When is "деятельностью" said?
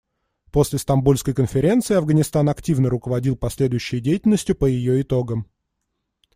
3.99-4.55